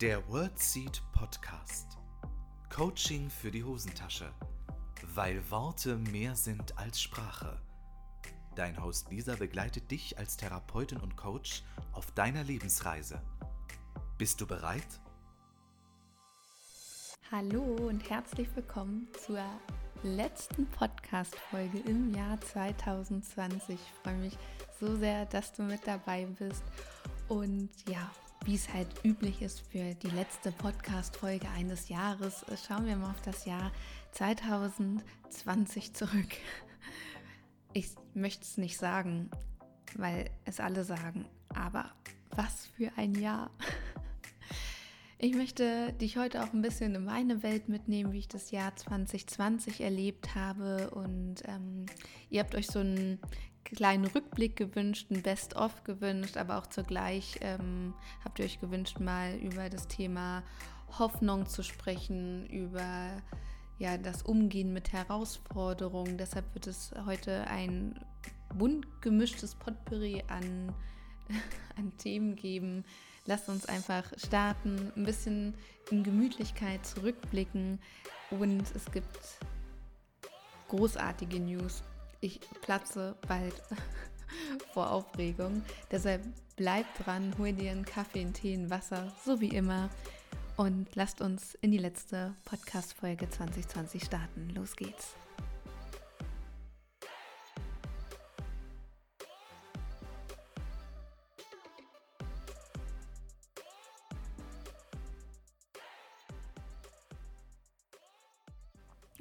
[0.00, 1.98] Der WordSeed Podcast.
[2.74, 4.32] Coaching für die Hosentasche.
[5.14, 7.60] Weil Worte mehr sind als Sprache.
[8.54, 11.62] Dein Host Lisa begleitet dich als Therapeutin und Coach
[11.92, 13.20] auf deiner Lebensreise.
[14.16, 15.02] Bist du bereit?
[17.30, 19.44] Hallo und herzlich willkommen zur
[20.02, 23.74] letzten Podcast-Folge im Jahr 2020.
[23.74, 24.38] Ich freue mich
[24.80, 26.64] so sehr, dass du mit dabei bist.
[27.28, 28.10] Und ja,
[28.44, 33.20] wie es halt üblich ist für die letzte Podcast-Folge eines Jahres, schauen wir mal auf
[33.20, 33.70] das Jahr
[34.12, 36.36] 2020 zurück.
[37.72, 39.30] Ich möchte es nicht sagen,
[39.96, 41.90] weil es alle sagen, aber
[42.30, 43.50] was für ein Jahr.
[45.18, 48.74] Ich möchte dich heute auch ein bisschen in meine Welt mitnehmen, wie ich das Jahr
[48.74, 50.90] 2020 erlebt habe.
[50.92, 51.84] Und ähm,
[52.30, 53.20] ihr habt euch so einen
[53.64, 57.94] kleinen Rückblick gewünscht, ein Best-of gewünscht, aber auch zugleich ähm,
[58.24, 60.42] habt ihr euch gewünscht, mal über das Thema
[60.98, 63.22] Hoffnung zu sprechen, über
[63.78, 66.18] ja, das Umgehen mit Herausforderungen.
[66.18, 67.98] Deshalb wird es heute ein
[68.54, 70.74] bunt gemischtes Potpourri an,
[71.76, 72.84] an Themen geben.
[73.26, 75.54] Lasst uns einfach starten, ein bisschen
[75.90, 77.78] in Gemütlichkeit zurückblicken
[78.30, 79.38] und es gibt
[80.68, 81.82] großartige News
[82.20, 83.54] ich platze bald
[84.72, 85.62] vor Aufregung.
[85.90, 86.22] Deshalb
[86.56, 89.90] bleib dran, hol dir einen Kaffee, einen Tee, ein Wasser, so wie immer.
[90.56, 94.50] Und lasst uns in die letzte Podcast-Folge 2020 starten.
[94.54, 95.14] Los geht's.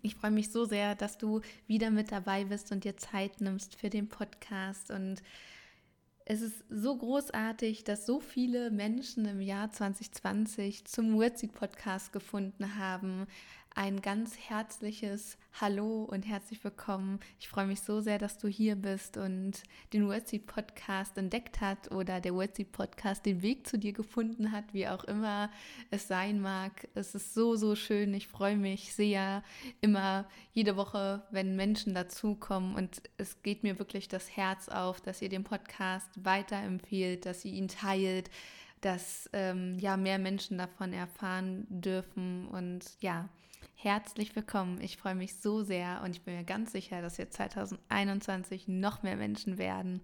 [0.02, 3.76] Ich freue mich so sehr, dass du wieder mit dabei bist und dir Zeit nimmst
[3.76, 4.92] für den Podcast.
[4.92, 5.22] Und
[6.26, 12.78] es ist so großartig, dass so viele Menschen im Jahr 2020 zum Wordseed Podcast gefunden
[12.78, 13.28] haben,
[13.76, 17.20] ein ganz herzliches Hallo und herzlich willkommen.
[17.40, 19.64] Ich freue mich so sehr, dass du hier bist und
[19.94, 24.74] den Wordseed Podcast entdeckt hat oder der Wordseed Podcast den Weg zu dir gefunden hat,
[24.74, 25.50] wie auch immer
[25.92, 26.88] es sein mag.
[26.96, 28.14] Es ist so, so schön.
[28.14, 29.44] Ich freue mich sehr
[29.82, 35.22] immer jede Woche, wenn Menschen dazukommen und es geht mir wirklich das Herz auf, dass
[35.22, 38.30] ihr den Podcast weiterempfehlt, dass ihr ihn teilt
[38.82, 43.28] dass ähm, ja mehr Menschen davon erfahren dürfen und ja,
[43.82, 44.82] Herzlich willkommen.
[44.82, 49.04] Ich freue mich so sehr und ich bin mir ganz sicher, dass wir 2021 noch
[49.04, 50.02] mehr Menschen werden.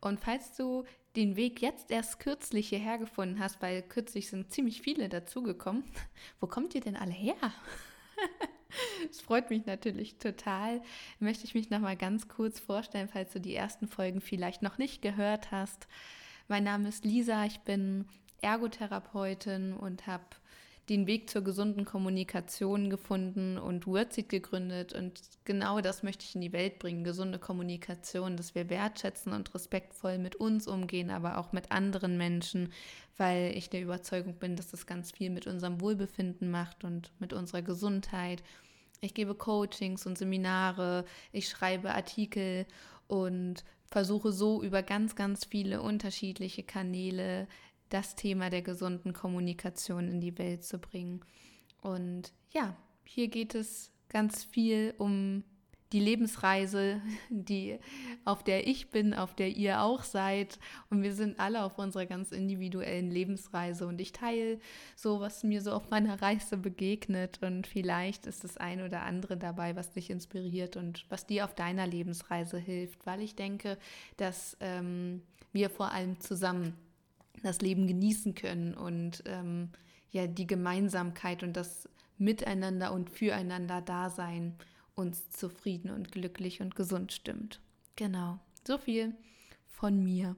[0.00, 0.84] Und falls du
[1.14, 5.84] den Weg jetzt erst kürzlich hierher gefunden hast, weil kürzlich sind ziemlich viele dazugekommen,
[6.40, 7.36] wo kommt ihr denn alle her?
[9.10, 10.80] Es freut mich natürlich total.
[11.20, 14.78] Möchte ich mich noch mal ganz kurz vorstellen, falls du die ersten Folgen vielleicht noch
[14.78, 15.86] nicht gehört hast.
[16.48, 18.06] Mein Name ist Lisa, ich bin
[18.40, 20.24] Ergotherapeutin und habe
[20.88, 24.92] den Weg zur gesunden Kommunikation gefunden und Wordseed gegründet.
[24.92, 29.54] Und genau das möchte ich in die Welt bringen, gesunde Kommunikation, dass wir wertschätzen und
[29.54, 32.72] respektvoll mit uns umgehen, aber auch mit anderen Menschen,
[33.16, 37.32] weil ich der Überzeugung bin, dass das ganz viel mit unserem Wohlbefinden macht und mit
[37.32, 38.42] unserer Gesundheit.
[39.00, 42.66] Ich gebe Coachings und Seminare, ich schreibe Artikel
[43.06, 47.46] und versuche so über ganz, ganz viele unterschiedliche Kanäle
[47.88, 51.20] das Thema der gesunden Kommunikation in die Welt zu bringen.
[51.80, 55.44] Und ja, hier geht es ganz viel um
[55.92, 57.00] die Lebensreise,
[57.30, 57.78] die,
[58.24, 60.58] auf der ich bin, auf der ihr auch seid.
[60.90, 63.86] Und wir sind alle auf unserer ganz individuellen Lebensreise.
[63.86, 64.58] Und ich teile
[64.96, 67.40] so, was mir so auf meiner Reise begegnet.
[67.42, 71.54] Und vielleicht ist das ein oder andere dabei, was dich inspiriert und was dir auf
[71.54, 73.06] deiner Lebensreise hilft.
[73.06, 73.78] Weil ich denke,
[74.16, 75.22] dass ähm,
[75.52, 76.74] wir vor allem zusammen
[77.42, 79.70] das Leben genießen können und ähm,
[80.10, 81.88] ja die Gemeinsamkeit und das
[82.18, 84.56] Miteinander und füreinander Dasein
[84.94, 87.60] uns zufrieden und glücklich und gesund stimmt.
[87.94, 89.14] Genau, so viel
[89.68, 90.34] von mir.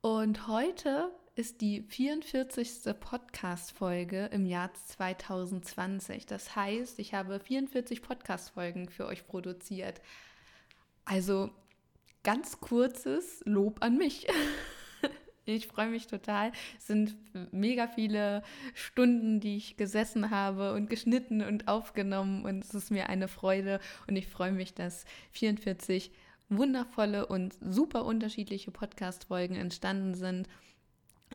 [0.00, 2.98] Und heute ist die 44.
[2.98, 6.24] Podcast-Folge im Jahr 2020.
[6.24, 10.00] Das heißt, ich habe 44 Podcast-Folgen für euch produziert.
[11.04, 11.50] Also
[12.22, 14.26] ganz kurzes Lob an mich.
[15.48, 16.50] Ich freue mich total.
[16.76, 17.16] Es sind
[17.52, 18.42] mega viele
[18.74, 23.78] Stunden, die ich gesessen habe und geschnitten und aufgenommen und es ist mir eine Freude
[24.08, 26.10] und ich freue mich, dass 44
[26.48, 30.48] wundervolle und super unterschiedliche Podcast-Folgen entstanden sind.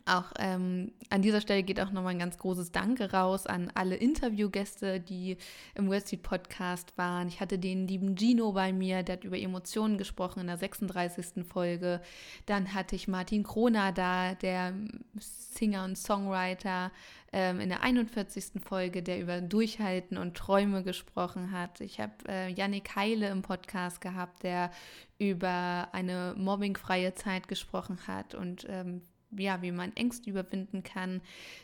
[0.05, 3.95] Auch ähm, an dieser Stelle geht auch nochmal ein ganz großes Danke raus an alle
[3.95, 5.37] Interviewgäste, die
[5.75, 7.27] im Westseed Podcast waren.
[7.27, 11.45] Ich hatte den lieben Gino bei mir, der hat über Emotionen gesprochen in der 36.
[11.45, 12.01] Folge.
[12.45, 14.73] Dann hatte ich Martin Krona da, der
[15.19, 16.91] Singer und Songwriter
[17.33, 18.61] ähm, in der 41.
[18.63, 21.79] Folge, der über Durchhalten und Träume gesprochen hat.
[21.81, 24.71] Ich habe äh, Yannick Heile im Podcast gehabt, der
[25.17, 29.01] über eine mobbingfreie Zeit gesprochen hat und ähm,
[29.37, 31.21] ja, wie man Ängste überwinden kann.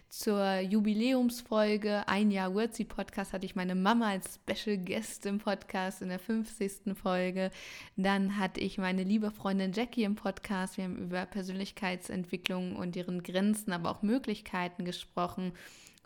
[0.10, 6.02] Zur Jubiläumsfolge, ein Jahr Wordseed Podcast, hatte ich meine Mama als Special Guest im Podcast
[6.02, 6.96] in der 50.
[6.96, 7.52] Folge.
[7.96, 10.78] Dann hatte ich meine liebe Freundin Jackie im Podcast.
[10.78, 15.52] Wir haben über Persönlichkeitsentwicklung und ihren Grenzen, aber auch Möglichkeiten gesprochen.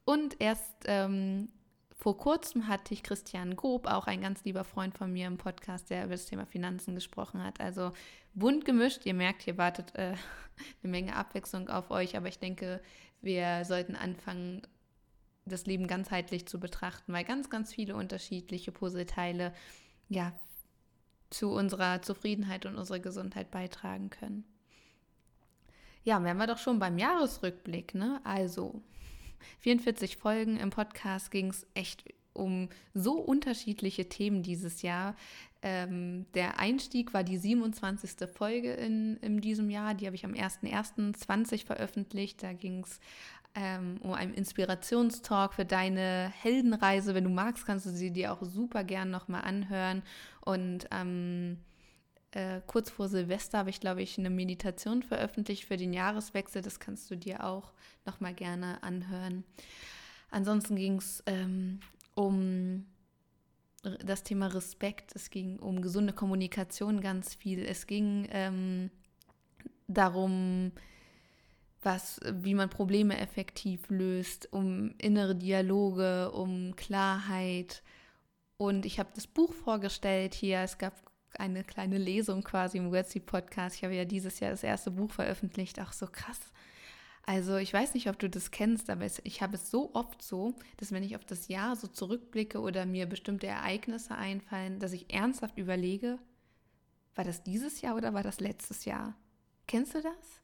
[0.03, 1.49] Und erst ähm,
[2.01, 5.92] vor kurzem hatte ich Christian Grob, auch ein ganz lieber Freund von mir im Podcast,
[5.92, 7.62] der über das Thema Finanzen gesprochen hat.
[7.62, 7.92] Also
[8.33, 9.06] bunt gemischt.
[9.06, 10.15] Ihr merkt, hier wartet äh,
[10.83, 12.81] eine Menge Abwechslung auf euch, aber ich denke,
[13.21, 14.63] wir sollten anfangen,
[15.45, 19.54] das Leben ganzheitlich zu betrachten, weil ganz, ganz viele unterschiedliche Puzzleteile
[20.09, 20.33] ja
[21.30, 24.44] zu unserer Zufriedenheit und unserer Gesundheit beitragen können.
[26.04, 28.21] Ja, wären wir doch schon beim Jahresrückblick, ne?
[28.24, 28.81] Also
[29.59, 32.03] 44 Folgen im Podcast ging es echt
[32.33, 35.15] um so unterschiedliche Themen dieses Jahr.
[35.61, 38.27] Ähm, der Einstieg war die 27.
[38.33, 39.93] Folge in, in diesem Jahr.
[39.93, 42.41] Die habe ich am 01.01.20 veröffentlicht.
[42.41, 42.99] Da ging es
[43.53, 47.13] ähm, um einen Inspirationstalk für deine Heldenreise.
[47.13, 50.03] Wenn du magst, kannst du sie dir auch super gern nochmal anhören.
[50.44, 51.57] Und ähm,
[52.31, 56.62] äh, kurz vor Silvester habe ich, glaube ich, eine Meditation veröffentlicht für den Jahreswechsel.
[56.62, 57.74] Das kannst du dir auch
[58.06, 59.44] nochmal gerne anhören.
[60.30, 61.81] Ansonsten ging es ähm,
[62.16, 62.86] um
[63.83, 68.92] das Thema Respekt, es ging um gesunde Kommunikation ganz viel, es ging ähm,
[69.88, 70.72] darum,
[71.81, 77.81] was, wie man Probleme effektiv löst, um innere Dialoge, um Klarheit.
[78.57, 80.60] Und ich habe das Buch vorgestellt hier.
[80.60, 83.78] Es gab eine kleine Lesung quasi im Wordsy Podcast.
[83.78, 85.80] Ich habe ja dieses Jahr das erste Buch veröffentlicht.
[85.80, 86.39] Auch so krass.
[87.24, 90.56] Also ich weiß nicht, ob du das kennst, aber ich habe es so oft so,
[90.78, 95.13] dass wenn ich auf das Jahr so zurückblicke oder mir bestimmte Ereignisse einfallen, dass ich
[95.13, 96.18] ernsthaft überlege,
[97.16, 99.16] war das dieses Jahr oder war das letztes Jahr?
[99.68, 100.42] Kennst du das?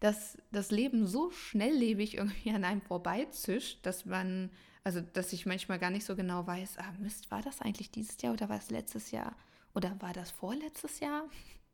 [0.00, 4.50] Dass das Leben so schnelllebig irgendwie an einem vorbeizischt, dass man,
[4.84, 8.20] also dass ich manchmal gar nicht so genau weiß, ah Mist, war das eigentlich dieses
[8.20, 9.34] Jahr oder war es letztes Jahr?
[9.74, 11.24] Oder war das vorletztes Jahr?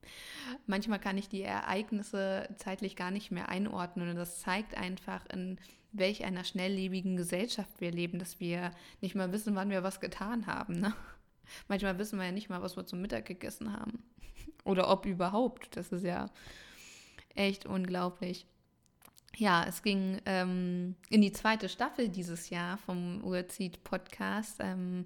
[0.67, 5.59] Manchmal kann ich die Ereignisse zeitlich gar nicht mehr einordnen und das zeigt einfach, in
[5.93, 8.71] welch einer schnelllebigen Gesellschaft wir leben, dass wir
[9.01, 10.79] nicht mal wissen, wann wir was getan haben.
[10.81, 10.95] Ne?
[11.69, 14.03] Manchmal wissen wir ja nicht mal, was wir zum Mittag gegessen haben.
[14.65, 15.77] Oder ob überhaupt.
[15.77, 16.31] Das ist ja
[17.35, 18.47] echt unglaublich.
[19.37, 24.57] Ja, es ging ähm, in die zweite Staffel dieses Jahr vom Urzid Podcast.
[24.61, 25.05] Ähm,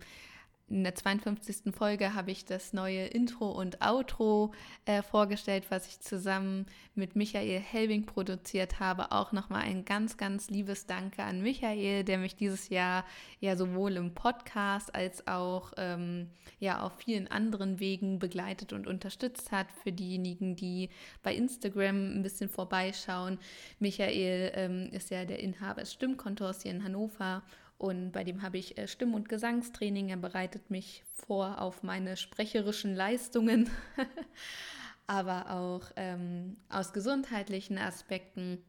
[0.71, 1.75] in der 52.
[1.75, 7.59] Folge habe ich das neue Intro und Outro äh, vorgestellt, was ich zusammen mit Michael
[7.59, 9.11] Helbing produziert habe.
[9.11, 13.05] Auch nochmal ein ganz, ganz liebes Danke an Michael, der mich dieses Jahr
[13.41, 16.29] ja sowohl im Podcast als auch ähm,
[16.61, 19.67] ja auf vielen anderen Wegen begleitet und unterstützt hat.
[19.83, 20.89] Für diejenigen, die
[21.25, 23.39] bei Instagram ein bisschen vorbeischauen.
[23.81, 27.43] Michael ähm, ist ja der Inhaber des Stimmkontors hier in Hannover
[27.81, 30.11] und bei dem habe ich äh, Stimm- und Gesangstraining.
[30.11, 33.71] Er bereitet mich vor auf meine sprecherischen Leistungen,
[35.07, 38.63] aber auch ähm, aus gesundheitlichen Aspekten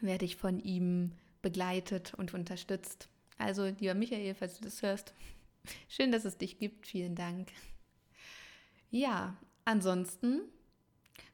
[0.00, 1.12] werde ich von ihm
[1.42, 3.10] begleitet und unterstützt.
[3.36, 5.12] Also, lieber Michael, falls du das hörst,
[5.90, 6.86] schön, dass es dich gibt.
[6.86, 7.50] Vielen Dank.
[8.90, 9.36] Ja,
[9.66, 10.40] ansonsten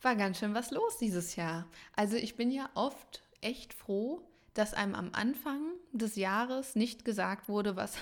[0.02, 1.68] war ganz schön was los dieses Jahr.
[1.94, 4.20] Also, ich bin ja oft echt froh,
[4.54, 5.60] dass einem am Anfang
[5.92, 7.96] des Jahres nicht gesagt wurde, was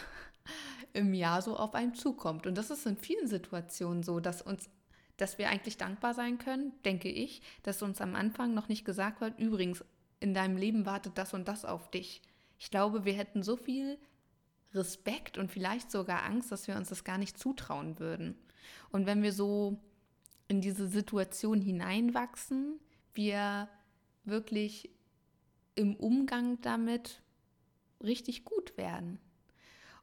[0.92, 2.46] im Jahr so auf einen zukommt.
[2.46, 4.68] Und das ist in vielen Situationen so, dass uns
[5.16, 9.20] dass wir eigentlich dankbar sein können, denke ich, dass uns am Anfang noch nicht gesagt
[9.20, 9.84] wird, übrigens,
[10.20, 12.22] in deinem Leben wartet das und das auf dich.
[12.58, 13.98] Ich glaube, wir hätten so viel
[14.74, 18.36] Respekt und vielleicht sogar Angst, dass wir uns das gar nicht zutrauen würden.
[18.90, 19.80] Und wenn wir so
[20.48, 22.78] in diese Situation hineinwachsen,
[23.14, 23.68] wir
[24.24, 24.90] wirklich
[25.74, 27.22] im Umgang damit
[28.02, 29.18] richtig gut werden.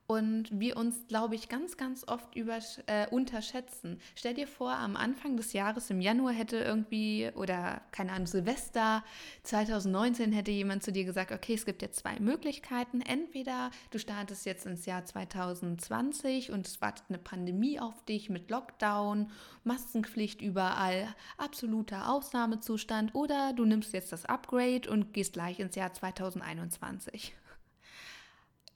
[0.09, 3.99] Und wir uns, glaube ich, ganz, ganz oft über, äh, unterschätzen.
[4.15, 9.03] Stell dir vor, am Anfang des Jahres, im Januar hätte irgendwie, oder keine Ahnung, Silvester
[9.43, 13.01] 2019 hätte jemand zu dir gesagt, okay, es gibt jetzt zwei Möglichkeiten.
[13.01, 18.49] Entweder du startest jetzt ins Jahr 2020 und es wartet eine Pandemie auf dich mit
[18.49, 19.29] Lockdown,
[19.63, 25.93] Maskenpflicht überall, absoluter Ausnahmezustand, oder du nimmst jetzt das Upgrade und gehst gleich ins Jahr
[25.93, 27.35] 2021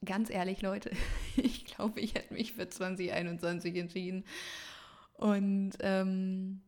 [0.05, 0.91] ganz ehrlich, Leute,
[1.38, 4.24] ich glaube, ich hätte mich für 2021 entschieden.
[5.13, 6.62] Und ähm,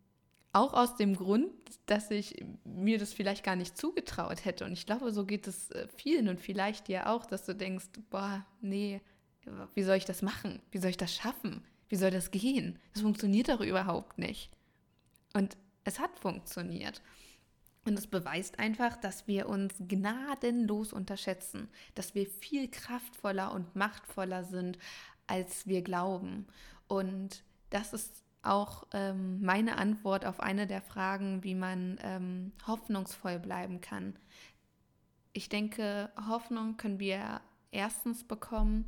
[0.53, 1.51] auch aus dem Grund,
[1.85, 4.65] dass ich mir das vielleicht gar nicht zugetraut hätte.
[4.65, 7.87] Und ich glaube, so geht es äh, vielen und vielleicht dir auch, dass du denkst,
[8.09, 9.01] boah, nee,
[9.73, 10.61] wie soll ich das machen?
[10.71, 11.63] Wie soll ich das schaffen?
[11.89, 12.79] Wie soll das gehen?
[12.93, 14.49] Das funktioniert doch überhaupt nicht.
[15.33, 17.01] Und es hat funktioniert.
[17.85, 24.43] Und es beweist einfach, dass wir uns gnadenlos unterschätzen, dass wir viel kraftvoller und machtvoller
[24.43, 24.79] sind,
[25.27, 26.47] als wir glauben.
[26.87, 33.39] Und das ist auch ähm, meine Antwort auf eine der Fragen, wie man ähm, hoffnungsvoll
[33.39, 34.17] bleiben kann.
[35.33, 38.85] Ich denke, Hoffnung können wir erstens bekommen,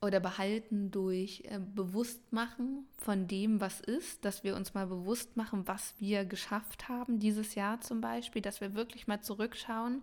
[0.00, 5.66] oder behalten durch äh, Bewusstmachen von dem, was ist, dass wir uns mal bewusst machen,
[5.66, 10.02] was wir geschafft haben dieses Jahr zum Beispiel, dass wir wirklich mal zurückschauen,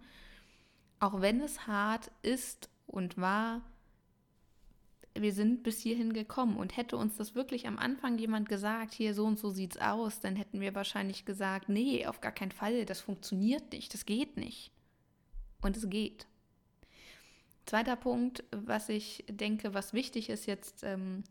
[0.99, 3.61] auch wenn es hart ist und war,
[5.17, 9.13] wir sind bis hierhin gekommen und hätte uns das wirklich am Anfang jemand gesagt, hier
[9.13, 12.83] so und so sieht's aus, dann hätten wir wahrscheinlich gesagt, nee, auf gar keinen Fall,
[12.83, 14.71] das funktioniert nicht, das geht nicht.
[15.61, 16.27] Und es geht.
[17.65, 21.23] Zweiter Punkt, was ich denke, was wichtig ist jetzt, ähm,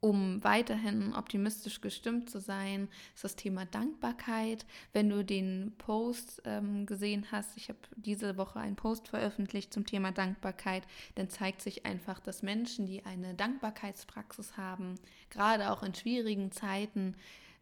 [0.00, 4.64] um weiterhin optimistisch gestimmt zu sein, ist das Thema Dankbarkeit.
[4.92, 9.84] Wenn du den Post ähm, gesehen hast, ich habe diese Woche einen Post veröffentlicht zum
[9.84, 14.94] Thema Dankbarkeit, dann zeigt sich einfach, dass Menschen, die eine Dankbarkeitspraxis haben,
[15.30, 17.14] gerade auch in schwierigen Zeiten,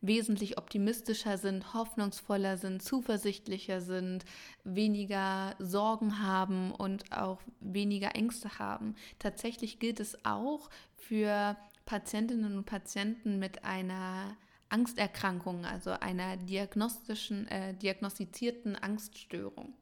[0.06, 4.24] wesentlich optimistischer sind, hoffnungsvoller sind, zuversichtlicher sind,
[4.62, 8.94] weniger Sorgen haben und auch weniger Ängste haben.
[9.18, 11.56] Tatsächlich gilt es auch für
[11.86, 14.36] Patientinnen und Patienten mit einer
[14.68, 19.74] Angsterkrankung, also einer diagnostischen, äh, diagnostizierten Angststörung.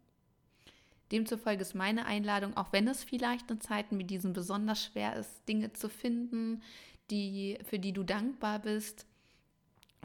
[1.11, 5.47] Demzufolge ist meine Einladung, auch wenn es vielleicht in Zeiten wie diesen besonders schwer ist,
[5.49, 6.63] Dinge zu finden,
[7.11, 9.07] die, für die du dankbar bist,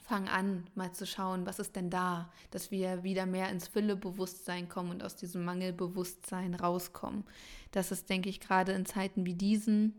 [0.08, 4.70] fang an, mal zu schauen, was ist denn da, dass wir wieder mehr ins Füllebewusstsein
[4.70, 7.26] kommen und aus diesem Mangelbewusstsein rauskommen.
[7.72, 9.94] Das ist, denke ich, gerade in Zeiten wie diesen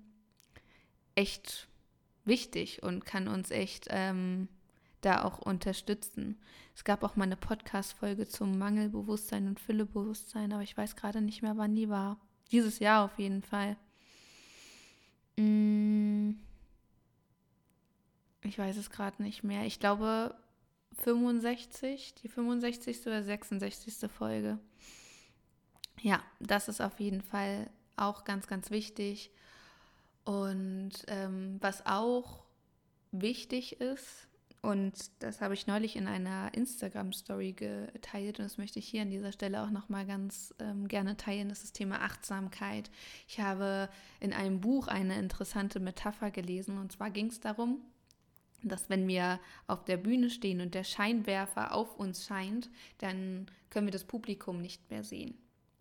[1.14, 1.68] echt
[2.24, 4.48] wichtig und kann uns echt ähm,
[5.02, 6.38] da auch unterstützen.
[6.74, 11.42] Es gab auch mal eine Podcast-Folge zum Mangelbewusstsein und Füllebewusstsein, aber ich weiß gerade nicht
[11.42, 12.18] mehr, wann die war.
[12.50, 13.76] Dieses Jahr auf jeden Fall.
[15.36, 16.47] Mmh
[18.42, 19.64] ich weiß es gerade nicht mehr.
[19.64, 20.35] Ich glaube
[21.04, 23.07] 65, die 65.
[23.07, 24.11] oder 66.
[24.11, 24.59] Folge.
[26.00, 29.30] Ja, das ist auf jeden Fall auch ganz, ganz wichtig.
[30.25, 32.45] Und ähm, was auch
[33.11, 34.28] wichtig ist,
[34.61, 39.11] und das habe ich neulich in einer Instagram-Story geteilt und das möchte ich hier an
[39.11, 42.90] dieser Stelle auch nochmal ganz ähm, gerne teilen, das ist das Thema Achtsamkeit.
[43.28, 47.80] Ich habe in einem Buch eine interessante Metapher gelesen und zwar ging es darum,
[48.68, 53.87] dass wenn wir auf der Bühne stehen und der Scheinwerfer auf uns scheint, dann können
[53.87, 55.34] wir das Publikum nicht mehr sehen.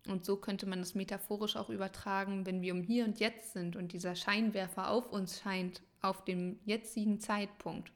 [0.06, 3.76] Und so könnte man das metaphorisch auch übertragen, wenn wir um hier und jetzt sind
[3.76, 7.92] und dieser Scheinwerfer auf uns scheint, auf dem jetzigen Zeitpunkt,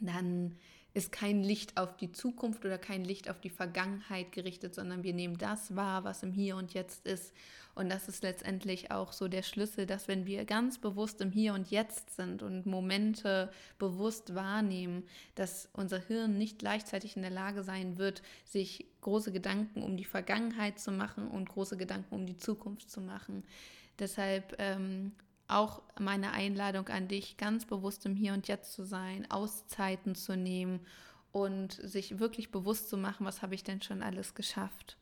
[0.00, 0.56] dann
[0.98, 5.14] ist kein Licht auf die Zukunft oder kein Licht auf die Vergangenheit gerichtet, sondern wir
[5.14, 7.32] nehmen das wahr, was im Hier und Jetzt ist.
[7.76, 11.54] Und das ist letztendlich auch so der Schlüssel, dass wenn wir ganz bewusst im Hier
[11.54, 15.04] und Jetzt sind und Momente bewusst wahrnehmen,
[15.36, 20.04] dass unser Hirn nicht gleichzeitig in der Lage sein wird, sich große Gedanken um die
[20.04, 23.44] Vergangenheit zu machen und große Gedanken um die Zukunft zu machen.
[24.00, 25.12] Deshalb ähm,
[25.48, 30.36] auch meine Einladung an dich, ganz bewusst im Hier und Jetzt zu sein, Auszeiten zu
[30.36, 30.80] nehmen
[31.32, 34.96] und sich wirklich bewusst zu machen, was habe ich denn schon alles geschafft.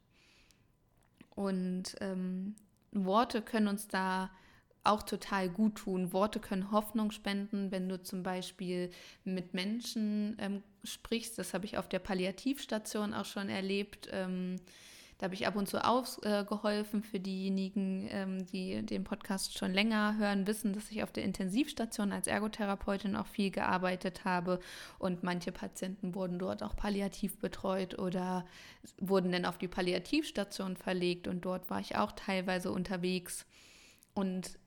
[1.34, 2.54] Und ähm,
[2.92, 4.30] Worte können uns da
[4.84, 6.12] auch total gut tun.
[6.12, 8.90] Worte können Hoffnung spenden, wenn du zum Beispiel
[9.24, 11.38] mit Menschen ähm, sprichst.
[11.38, 14.08] Das habe ich auf der Palliativstation auch schon erlebt.
[14.12, 14.56] Ähm,
[15.18, 20.18] da habe ich ab und zu ausgeholfen für diejenigen, ähm, die den Podcast schon länger
[20.18, 24.60] hören, wissen, dass ich auf der Intensivstation als Ergotherapeutin auch viel gearbeitet habe
[24.98, 28.44] und manche Patienten wurden dort auch palliativ betreut oder
[28.98, 33.46] wurden dann auf die Palliativstation verlegt und dort war ich auch teilweise unterwegs.
[34.14, 34.58] Und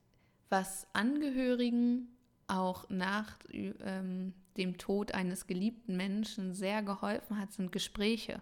[0.49, 2.07] Was Angehörigen
[2.47, 8.41] auch nach ähm, dem Tod eines geliebten Menschen sehr geholfen hat, sind Gespräche.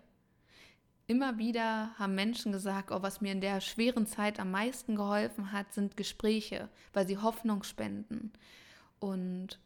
[1.08, 5.54] Immer wieder haben Menschen gesagt, oh, was mir in der schweren Zeit am meisten geholfen
[5.54, 8.34] hat, sind Gespräche, weil sie Hoffnung spenden.
[9.00, 9.58] Und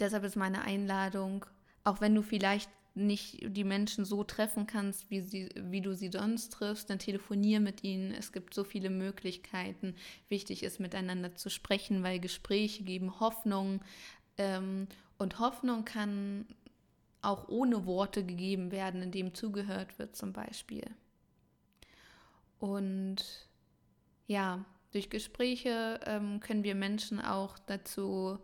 [0.00, 1.46] deshalb ist meine Einladung,
[1.84, 6.10] auch wenn du vielleicht nicht die Menschen so treffen kannst, wie, sie, wie du sie
[6.10, 8.12] sonst triffst, dann telefonier mit ihnen.
[8.12, 9.94] Es gibt so viele Möglichkeiten.
[10.28, 13.82] Wichtig ist, miteinander zu sprechen, weil Gespräche geben Hoffnung.
[14.36, 16.46] Ähm, und Hoffnung kann
[17.22, 20.84] auch ohne Worte gegeben werden, indem zugehört wird zum Beispiel.
[22.58, 23.48] Und
[24.26, 28.38] ja, durch Gespräche ähm, können wir Menschen auch dazu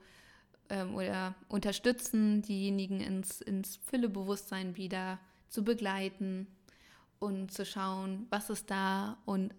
[0.69, 6.47] ähm, oder unterstützen, diejenigen ins, ins Füllebewusstsein wieder zu begleiten
[7.19, 9.55] und zu schauen, was ist da und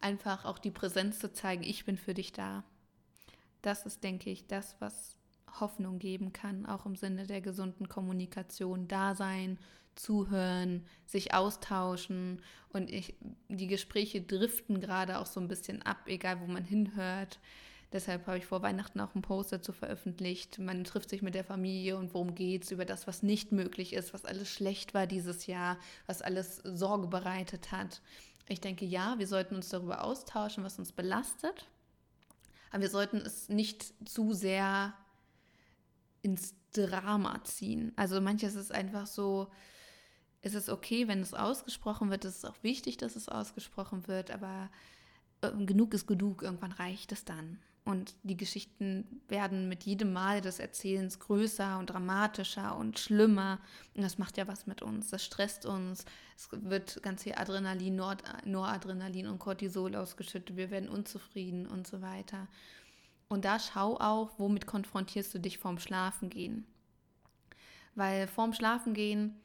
[0.00, 2.64] einfach auch die Präsenz zu zeigen, ich bin für dich da.
[3.62, 5.19] Das ist, denke ich, das, was
[5.58, 9.58] Hoffnung geben kann, auch im Sinne der gesunden Kommunikation, da sein,
[9.94, 12.40] zuhören, sich austauschen
[12.72, 13.14] und ich,
[13.48, 17.38] die Gespräche driften gerade auch so ein bisschen ab, egal wo man hinhört.
[17.92, 20.60] Deshalb habe ich vor Weihnachten auch einen Post dazu veröffentlicht.
[20.60, 23.92] Man trifft sich mit der Familie und worum geht es, über das, was nicht möglich
[23.92, 25.76] ist, was alles schlecht war dieses Jahr,
[26.06, 28.00] was alles Sorge bereitet hat.
[28.48, 31.66] Ich denke, ja, wir sollten uns darüber austauschen, was uns belastet.
[32.70, 34.94] Aber wir sollten es nicht zu sehr
[36.22, 37.92] ins Drama ziehen.
[37.96, 39.48] Also manches ist einfach so,
[40.42, 44.30] es ist okay, wenn es ausgesprochen wird, es ist auch wichtig, dass es ausgesprochen wird,
[44.30, 44.70] aber
[45.42, 47.58] äh, genug ist genug, irgendwann reicht es dann.
[47.84, 53.58] Und die Geschichten werden mit jedem Mal des Erzählens größer und dramatischer und schlimmer.
[53.94, 55.08] Und das macht ja was mit uns.
[55.08, 56.04] Das stresst uns.
[56.36, 60.56] Es wird ganz viel Adrenalin, Nord Noradrenalin und Cortisol ausgeschüttet.
[60.56, 62.48] Wir werden unzufrieden und so weiter.
[63.30, 66.66] Und da schau auch, womit konfrontierst du dich vorm Schlafengehen.
[67.94, 69.36] Weil vorm Schlafengehen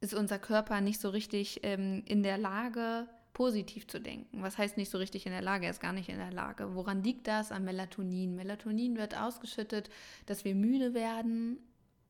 [0.00, 4.40] ist unser Körper nicht so richtig ähm, in der Lage, positiv zu denken.
[4.40, 5.64] Was heißt nicht so richtig in der Lage?
[5.64, 6.76] Er ist gar nicht in der Lage.
[6.76, 7.50] Woran liegt das?
[7.50, 8.36] Am Melatonin.
[8.36, 9.90] Melatonin wird ausgeschüttet,
[10.26, 11.58] dass wir müde werden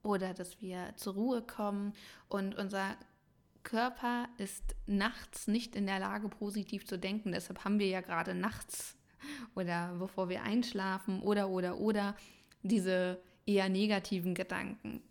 [0.02, 1.94] oder dass wir zur Ruhe kommen
[2.28, 2.96] und unser
[3.62, 7.32] Körper ist nachts nicht in der Lage, positiv zu denken.
[7.32, 8.95] Deshalb haben wir ja gerade nachts
[9.54, 12.14] oder bevor wir einschlafen oder, oder, oder
[12.62, 15.02] diese eher negativen Gedanken.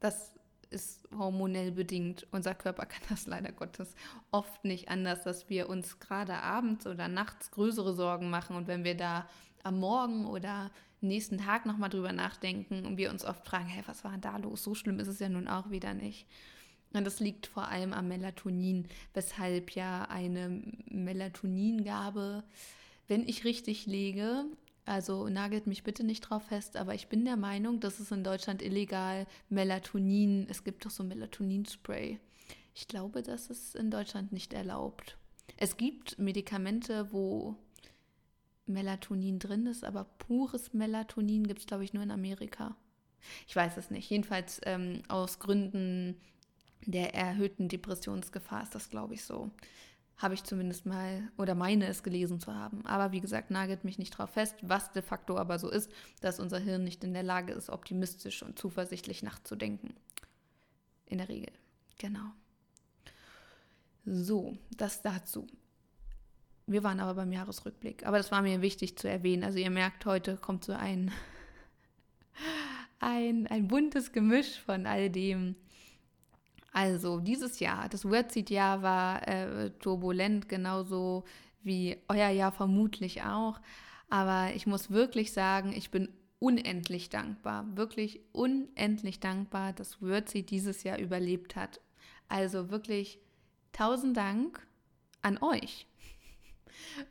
[0.00, 0.34] Das
[0.70, 2.26] ist hormonell bedingt.
[2.30, 3.94] Unser Körper kann das leider Gottes
[4.30, 8.56] oft nicht anders, dass wir uns gerade abends oder nachts größere Sorgen machen.
[8.56, 9.28] Und wenn wir da
[9.62, 10.70] am Morgen oder
[11.00, 14.62] nächsten Tag nochmal drüber nachdenken und wir uns oft fragen, hey, was war da los?
[14.62, 16.26] So schlimm ist es ja nun auch wieder nicht.
[16.92, 22.42] Und das liegt vor allem am Melatonin, weshalb ja eine Melatoningabe
[23.10, 24.44] wenn ich richtig lege,
[24.86, 28.22] also nagelt mich bitte nicht drauf fest, aber ich bin der Meinung, dass es in
[28.22, 32.20] Deutschland illegal Melatonin, es gibt doch so Melatonin-Spray.
[32.72, 35.18] Ich glaube, das ist in Deutschland nicht erlaubt.
[35.56, 37.56] Es gibt Medikamente, wo
[38.66, 42.76] Melatonin drin ist, aber pures Melatonin gibt es, glaube ich, nur in Amerika.
[43.48, 44.08] Ich weiß es nicht.
[44.08, 46.14] Jedenfalls ähm, aus Gründen
[46.86, 49.50] der erhöhten Depressionsgefahr ist das, glaube ich, so.
[50.20, 52.84] Habe ich zumindest mal oder meine es gelesen zu haben.
[52.84, 56.40] Aber wie gesagt, nagelt mich nicht drauf fest, was de facto aber so ist, dass
[56.40, 59.94] unser Hirn nicht in der Lage ist, optimistisch und zuversichtlich nachzudenken.
[61.06, 61.52] In der Regel.
[61.96, 62.32] Genau.
[64.04, 65.46] So, das dazu.
[66.66, 68.06] Wir waren aber beim Jahresrückblick.
[68.06, 69.42] Aber das war mir wichtig zu erwähnen.
[69.42, 71.10] Also ihr merkt, heute kommt so ein,
[73.00, 75.56] ein, ein buntes Gemisch von all dem,
[76.72, 81.24] also dieses Jahr, das Wordseed-Jahr war äh, turbulent, genauso
[81.62, 83.60] wie euer Jahr vermutlich auch.
[84.08, 90.82] Aber ich muss wirklich sagen, ich bin unendlich dankbar, wirklich unendlich dankbar, dass Wordseed dieses
[90.84, 91.80] Jahr überlebt hat.
[92.28, 93.20] Also wirklich
[93.72, 94.66] tausend Dank
[95.22, 95.86] an euch.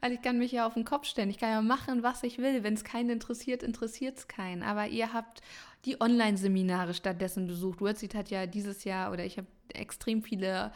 [0.01, 1.29] Weil ich kann mich ja auf den Kopf stellen.
[1.29, 2.63] Ich kann ja machen, was ich will.
[2.63, 4.63] Wenn es keinen interessiert, interessiert es keinen.
[4.63, 5.41] Aber ihr habt
[5.85, 7.81] die Online-Seminare stattdessen besucht.
[7.81, 10.71] WordSeed hat ja dieses Jahr oder ich habe extrem viele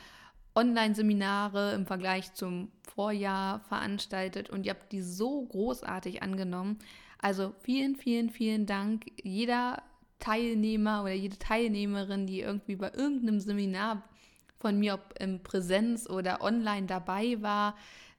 [0.56, 6.80] Online-Seminare im Vergleich zum Vorjahr veranstaltet und ihr habt die so großartig angenommen.
[7.17, 9.06] Also vielen, vielen, vielen Dank.
[9.24, 9.82] Jeder
[10.19, 14.04] Teilnehmer oder jede Teilnehmerin, die irgendwie bei irgendeinem Seminar
[14.60, 17.76] von mir, ob in Präsenz oder online dabei war,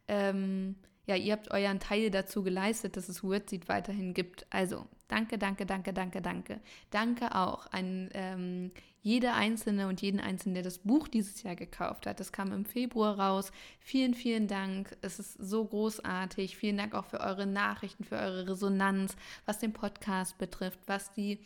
[0.09, 4.47] ähm, ja, ihr habt euren Teil dazu geleistet, dass es Wordseed weiterhin gibt.
[4.51, 6.61] Also Danke, danke, danke, danke, danke.
[6.91, 12.07] Danke auch an ähm, jede Einzelne und jeden Einzelnen, der das Buch dieses Jahr gekauft
[12.07, 12.21] hat.
[12.21, 13.53] Das kam im Februar raus.
[13.81, 14.97] Vielen, vielen Dank.
[15.03, 16.57] Es ist so großartig.
[16.57, 19.15] Vielen Dank auch für eure Nachrichten, für eure Resonanz,
[19.45, 21.39] was den Podcast betrifft, was die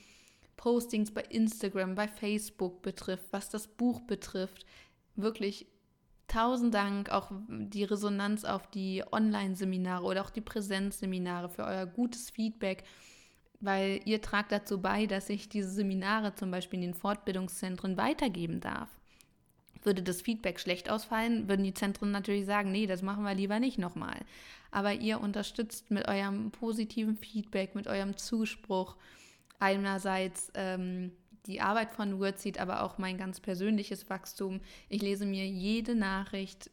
[0.56, 4.66] Postings bei Instagram, bei Facebook betrifft, was das Buch betrifft.
[5.16, 5.66] Wirklich
[6.28, 12.30] tausend Dank, auch die Resonanz auf die Online-Seminare oder auch die Präsenzseminare für euer gutes
[12.30, 12.84] Feedback
[13.60, 18.60] weil ihr tragt dazu bei, dass ich diese Seminare zum Beispiel in den Fortbildungszentren weitergeben
[18.60, 18.88] darf.
[19.82, 23.58] Würde das Feedback schlecht ausfallen, würden die Zentren natürlich sagen, nee, das machen wir lieber
[23.58, 24.20] nicht nochmal.
[24.70, 28.96] Aber ihr unterstützt mit eurem positiven Feedback, mit eurem Zuspruch
[29.60, 31.12] einerseits ähm,
[31.46, 34.60] die Arbeit von Wordseed, aber auch mein ganz persönliches Wachstum.
[34.88, 36.70] Ich lese mir jede Nachricht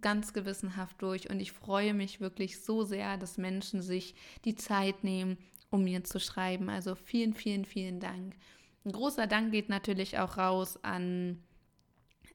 [0.00, 5.02] ganz gewissenhaft durch und ich freue mich wirklich so sehr, dass Menschen sich die Zeit
[5.02, 5.38] nehmen,
[5.70, 6.68] um mir zu schreiben.
[6.68, 8.36] Also vielen, vielen, vielen Dank.
[8.84, 11.42] Ein großer Dank geht natürlich auch raus an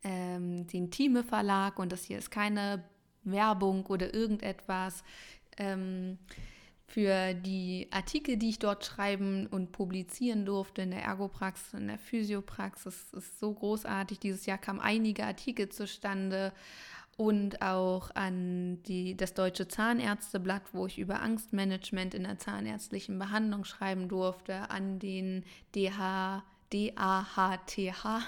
[0.03, 2.83] ähm, den Thieme Verlag und das hier ist keine
[3.23, 5.03] Werbung oder irgendetwas.
[5.57, 6.17] Ähm,
[6.93, 11.97] für die Artikel, die ich dort schreiben und publizieren durfte in der Ergopraxis, in der
[11.97, 14.19] Physiopraxis, ist so großartig.
[14.19, 16.53] Dieses Jahr kamen einige Artikel zustande
[17.17, 23.65] und auch an die, das Deutsche Zahnärzteblatt, wo ich über Angstmanagement in der zahnärztlichen Behandlung
[23.65, 25.43] schreiben durfte, an den
[25.75, 28.21] DH, DAHTH.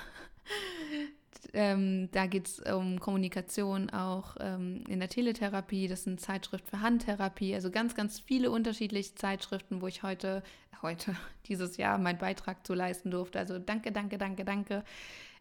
[1.53, 5.87] Ähm, da geht es um Kommunikation auch ähm, in der Teletherapie.
[5.87, 7.55] Das eine Zeitschrift für Handtherapie.
[7.55, 10.43] Also ganz, ganz viele unterschiedliche Zeitschriften, wo ich heute,
[10.81, 11.15] heute,
[11.47, 13.39] dieses Jahr meinen Beitrag zu leisten durfte.
[13.39, 14.83] Also danke, danke, danke, danke.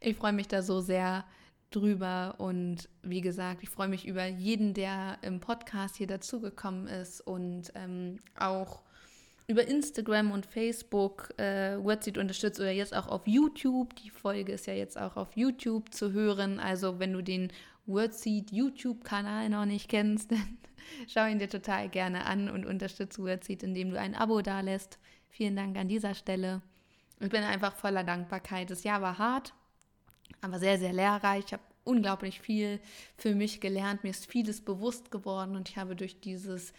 [0.01, 1.25] Ich freue mich da so sehr
[1.71, 2.37] drüber.
[2.39, 7.73] Und wie gesagt, ich freue mich über jeden, der im Podcast hier dazugekommen ist und
[7.75, 8.84] ähm, auch
[9.47, 13.95] über Instagram und Facebook äh, Wordseed unterstützt oder jetzt auch auf YouTube.
[13.97, 16.61] Die Folge ist ja jetzt auch auf YouTube zu hören.
[16.61, 17.53] Also wenn du den
[17.87, 20.59] Wordseed YouTube-Kanal noch nicht kennst, dann
[21.09, 24.99] schau ihn dir total gerne an und unterstütze Wordseed, indem du ein Abo dalässt.
[25.29, 26.63] Vielen Dank an dieser Stelle.
[27.21, 28.71] Ich bin einfach voller Dankbarkeit.
[28.71, 29.53] Das Jahr war hart,
[30.41, 31.45] aber sehr, sehr lehrreich.
[31.47, 32.81] Ich habe unglaublich viel
[33.17, 34.05] für mich gelernt.
[34.05, 36.73] Mir ist vieles bewusst geworden und ich habe durch dieses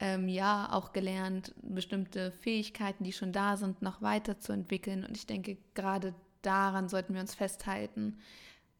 [0.00, 5.04] ähm, Jahr auch gelernt, bestimmte Fähigkeiten, die schon da sind, noch weiterzuentwickeln.
[5.04, 8.18] Und ich denke, gerade daran sollten wir uns festhalten,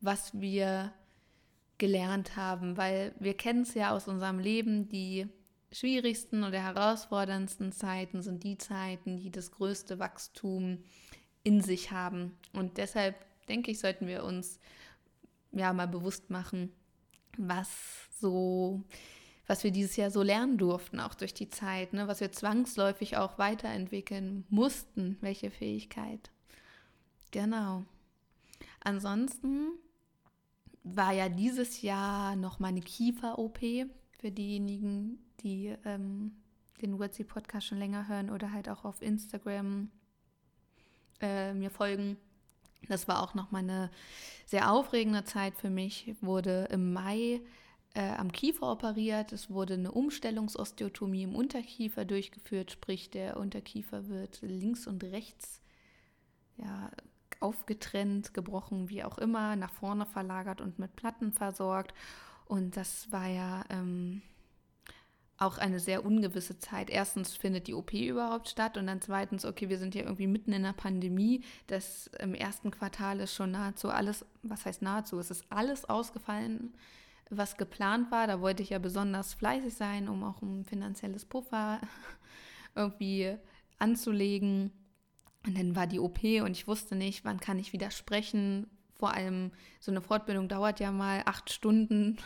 [0.00, 0.92] was wir
[1.78, 5.28] gelernt haben, weil wir kennen es ja aus unserem Leben, die
[5.72, 10.82] schwierigsten oder herausforderndsten Zeiten sind die Zeiten, die das größte Wachstum
[11.42, 12.36] in sich haben.
[12.52, 13.16] Und deshalb
[13.48, 14.58] denke ich, sollten wir uns
[15.52, 16.72] ja mal bewusst machen,
[17.36, 17.68] was
[18.20, 18.82] so,
[19.48, 22.06] was wir dieses Jahr so lernen durften, auch durch die Zeit, ne?
[22.06, 26.30] was wir zwangsläufig auch weiterentwickeln mussten, welche Fähigkeit.
[27.30, 27.82] Genau.
[28.80, 29.70] Ansonsten
[30.84, 33.58] war ja dieses Jahr noch meine Kiefer-OP
[34.20, 36.32] für diejenigen, die ähm,
[36.82, 39.90] den Wurzi-Podcast schon länger hören oder halt auch auf Instagram
[41.20, 42.18] äh, mir folgen.
[42.86, 43.90] Das war auch nochmal eine
[44.46, 46.06] sehr aufregende Zeit für mich.
[46.06, 47.40] Ich wurde im Mai
[47.98, 49.32] äh, am Kiefer operiert.
[49.32, 55.60] Es wurde eine Umstellungsosteotomie im Unterkiefer durchgeführt, sprich der Unterkiefer wird links und rechts
[56.58, 56.90] ja,
[57.40, 61.92] aufgetrennt, gebrochen, wie auch immer, nach vorne verlagert und mit Platten versorgt.
[62.46, 64.22] Und das war ja ähm,
[65.36, 66.90] auch eine sehr ungewisse Zeit.
[66.90, 70.52] Erstens findet die OP überhaupt statt und dann zweitens, okay, wir sind ja irgendwie mitten
[70.52, 71.42] in der Pandemie.
[71.66, 76.72] Das im ersten Quartal ist schon nahezu alles, was heißt nahezu, es ist alles ausgefallen,
[77.30, 78.26] was geplant war.
[78.26, 81.80] Da wollte ich ja besonders fleißig sein, um auch ein finanzielles Puffer
[82.74, 83.36] irgendwie
[83.78, 84.72] anzulegen.
[85.46, 88.66] Und dann war die OP und ich wusste nicht, wann kann ich wieder sprechen,
[88.98, 92.18] vor allem so eine Fortbildung dauert ja mal acht Stunden.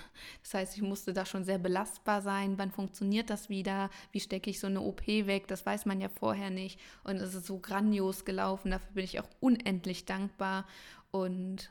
[0.43, 2.57] Das heißt, ich musste da schon sehr belastbar sein.
[2.57, 3.91] Wann funktioniert das wieder?
[4.11, 5.49] Wie stecke ich so eine OP weg?
[5.49, 6.81] Das weiß man ja vorher nicht.
[7.05, 8.71] Und es ist so grandios gelaufen.
[8.71, 10.67] Dafür bin ich auch unendlich dankbar.
[11.11, 11.71] Und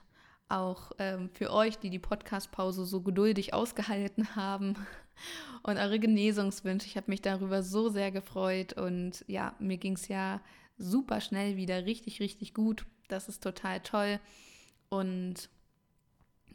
[0.52, 4.76] auch ähm, für euch, die die Podcast-Pause so geduldig ausgehalten haben
[5.64, 6.88] und eure Genesungswünsche.
[6.88, 10.42] Ich habe mich darüber so sehr gefreut und ja, mir ging es ja
[10.78, 12.86] super schnell wieder richtig, richtig gut.
[13.08, 14.20] Das ist total toll.
[14.90, 15.50] Und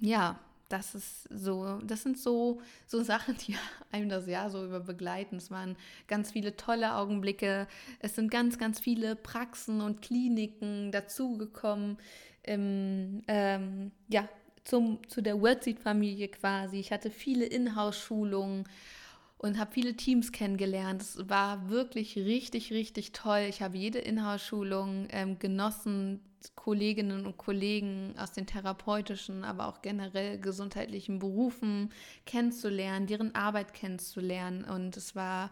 [0.00, 3.56] ja, das ist so, das sind so, so Sachen, die
[3.92, 5.36] einem das Jahr so über begleiten.
[5.36, 5.76] Es waren
[6.08, 7.68] ganz viele tolle Augenblicke.
[8.00, 11.98] Es sind ganz, ganz viele Praxen und Kliniken dazugekommen.
[12.46, 14.28] Ähm, ähm, ja,
[14.64, 16.78] zum, zu der Wordseed-Familie quasi.
[16.78, 18.64] Ich hatte viele Inhouse-Schulungen
[19.38, 21.02] und habe viele Teams kennengelernt.
[21.02, 23.46] Es war wirklich richtig, richtig toll.
[23.48, 26.20] Ich habe jede Inhouse-Schulung ähm, genossen,
[26.54, 31.90] Kolleginnen und Kollegen aus den therapeutischen, aber auch generell gesundheitlichen Berufen
[32.24, 34.64] kennenzulernen, deren Arbeit kennenzulernen.
[34.64, 35.50] Und es war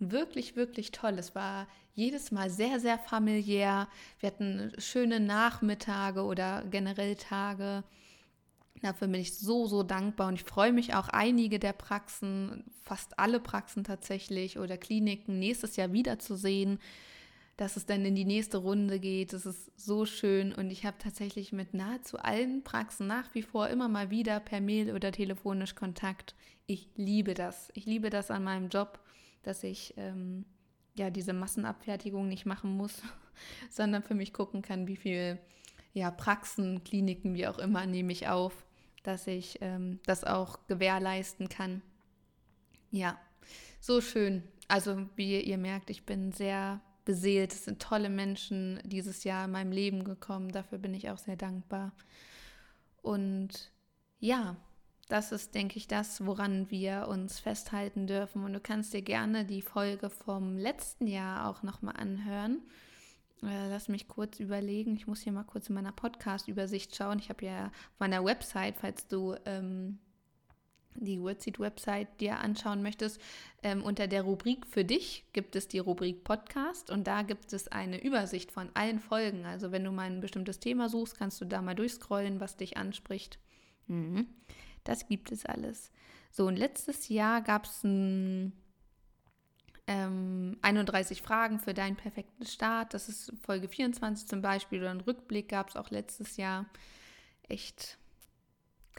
[0.00, 1.18] wirklich, wirklich toll.
[1.18, 3.88] Es war jedes Mal sehr, sehr familiär.
[4.18, 7.84] Wir hatten schöne Nachmittage oder generell Tage.
[8.82, 13.18] Dafür bin ich so, so dankbar und ich freue mich auch, einige der Praxen, fast
[13.18, 16.78] alle Praxen tatsächlich oder Kliniken nächstes Jahr wiederzusehen,
[17.60, 19.32] dass es dann in die nächste Runde geht.
[19.32, 23.68] Das ist so schön und ich habe tatsächlich mit nahezu allen Praxen nach wie vor
[23.68, 26.34] immer mal wieder per Mail oder telefonisch Kontakt.
[26.66, 27.70] Ich liebe das.
[27.74, 29.00] Ich liebe das an meinem Job
[29.42, 30.44] dass ich ähm,
[30.94, 33.02] ja diese Massenabfertigung nicht machen muss,
[33.70, 35.38] sondern für mich gucken kann, wie viel
[35.92, 38.64] ja, Praxen, Kliniken, wie auch immer, nehme ich auf,
[39.02, 41.82] dass ich ähm, das auch gewährleisten kann.
[42.90, 43.18] Ja,
[43.80, 44.44] so schön.
[44.68, 47.52] Also wie ihr merkt, ich bin sehr beseelt.
[47.52, 50.52] Es sind tolle Menschen dieses Jahr in meinem Leben gekommen.
[50.52, 51.92] Dafür bin ich auch sehr dankbar.
[53.02, 53.72] Und
[54.20, 54.56] ja,
[55.08, 58.44] das ist, denke ich, das, woran wir uns festhalten dürfen.
[58.44, 62.62] Und du kannst dir gerne die Folge vom letzten Jahr auch nochmal anhören.
[63.42, 64.94] Äh, lass mich kurz überlegen.
[64.94, 67.18] Ich muss hier mal kurz in meiner Podcast-Übersicht schauen.
[67.18, 69.98] Ich habe ja auf meiner Website, falls du ähm,
[70.94, 73.20] die Wordseed-Website dir anschauen möchtest,
[73.62, 77.68] ähm, unter der Rubrik für dich gibt es die Rubrik Podcast und da gibt es
[77.68, 79.44] eine Übersicht von allen Folgen.
[79.44, 82.76] Also wenn du mal ein bestimmtes Thema suchst, kannst du da mal durchscrollen, was dich
[82.76, 83.38] anspricht.
[83.86, 84.26] Mhm.
[84.84, 85.90] Das gibt es alles.
[86.30, 88.52] So, und letztes Jahr gab es ähm,
[90.62, 92.94] 31 Fragen für deinen perfekten Start.
[92.94, 94.80] Das ist Folge 24 zum Beispiel.
[94.80, 96.66] Oder einen Rückblick gab es auch letztes Jahr.
[97.48, 97.98] Echt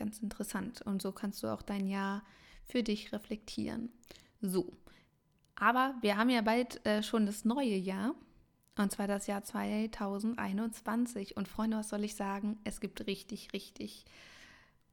[0.01, 0.81] ganz interessant.
[0.81, 2.23] Und so kannst du auch dein Jahr
[2.65, 3.89] für dich reflektieren.
[4.41, 4.73] So.
[5.55, 8.15] Aber wir haben ja bald äh, schon das neue Jahr.
[8.77, 11.37] Und zwar das Jahr 2021.
[11.37, 12.59] Und Freunde, was soll ich sagen?
[12.63, 14.05] Es gibt richtig, richtig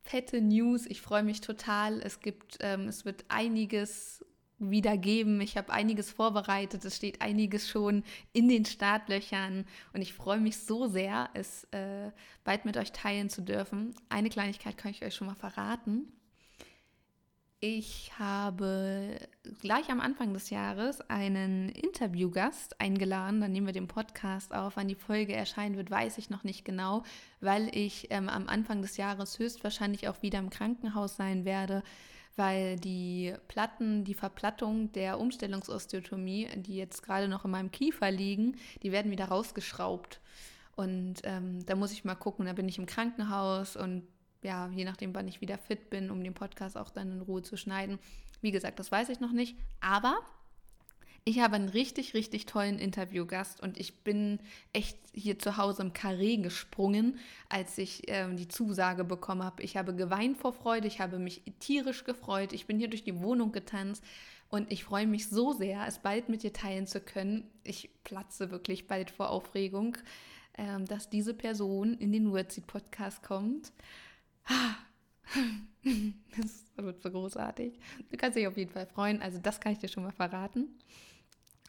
[0.03, 0.85] fette News.
[0.87, 2.03] Ich freue mich total.
[2.03, 4.23] Es gibt, ähm, es wird einiges
[4.59, 5.41] wieder geben.
[5.41, 6.85] Ich habe einiges vorbereitet.
[6.85, 12.11] Es steht einiges schon in den Startlöchern und ich freue mich so sehr, es äh,
[12.45, 13.95] bald mit euch teilen zu dürfen.
[14.09, 16.13] Eine Kleinigkeit kann ich euch schon mal verraten.
[17.61, 19.19] Ich habe
[19.61, 23.41] gleich am Anfang des Jahres einen Interviewgast eingeladen.
[23.41, 24.77] Dann nehmen wir den Podcast auf.
[24.77, 27.03] Wann die Folge erscheinen wird, weiß ich noch nicht genau,
[27.41, 31.83] weil ich ähm, am Anfang des Jahres höchstwahrscheinlich auch wieder im Krankenhaus sein werde,
[32.39, 38.57] weil die Platten, die Verplattung der Umstellungsosteotomie, die jetzt gerade noch in meinem Kiefer liegen,
[38.83, 40.21] die werden wieder rausgeschraubt.
[40.77, 44.07] Und ähm, da muss ich mal gucken, da bin ich im Krankenhaus und
[44.43, 47.43] ja, je nachdem, wann ich wieder fit bin, um den Podcast auch dann in Ruhe
[47.43, 47.99] zu schneiden.
[48.41, 49.57] Wie gesagt, das weiß ich noch nicht.
[49.81, 50.21] Aber
[51.25, 54.41] ich habe einen richtig, richtig tollen Interviewgast und ich bin
[54.73, 59.63] echt hier zu Hause im Karree gesprungen, als ich ähm, die Zusage bekommen habe.
[59.63, 63.21] Ich habe geweint vor Freude, ich habe mich tierisch gefreut, ich bin hier durch die
[63.21, 64.03] Wohnung getanzt
[64.49, 67.51] und ich freue mich so sehr, es bald mit dir teilen zu können.
[67.65, 69.99] Ich platze wirklich bald vor Aufregung,
[70.57, 73.73] ähm, dass diese Person in den Wordseed Podcast kommt.
[76.37, 77.79] Das wird so großartig.
[78.11, 79.23] Du kannst dich auf jeden Fall freuen.
[79.23, 80.69] Also das kann ich dir schon mal verraten.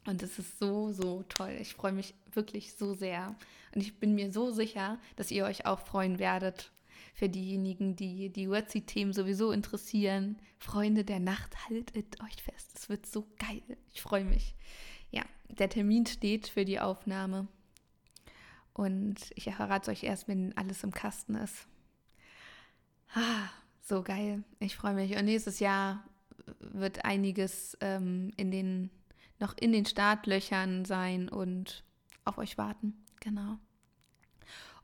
[0.05, 1.55] Und es ist so, so toll.
[1.59, 3.35] Ich freue mich wirklich so sehr.
[3.73, 6.71] Und ich bin mir so sicher, dass ihr euch auch freuen werdet.
[7.13, 10.37] Für diejenigen, die die Wordseed-Themen sowieso interessieren.
[10.57, 12.71] Freunde der Nacht, haltet euch fest.
[12.75, 13.77] Es wird so geil.
[13.93, 14.55] Ich freue mich.
[15.11, 17.47] Ja, der Termin steht für die Aufnahme.
[18.73, 21.67] Und ich verrate euch erst, wenn alles im Kasten ist.
[23.13, 23.49] Ah,
[23.81, 24.43] so geil.
[24.59, 25.17] Ich freue mich.
[25.17, 26.03] Und nächstes Jahr
[26.59, 28.89] wird einiges ähm, in den,
[29.39, 31.83] noch in den Startlöchern sein und
[32.25, 32.93] auf euch warten.
[33.19, 33.57] Genau.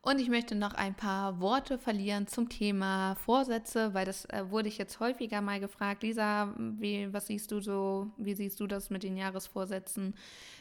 [0.06, 4.68] Und ich möchte noch ein paar Worte verlieren zum Thema Vorsätze, weil das äh, wurde
[4.68, 6.04] ich jetzt häufiger mal gefragt.
[6.04, 10.14] Lisa, wie, was siehst du so, wie siehst du das mit den Jahresvorsätzen?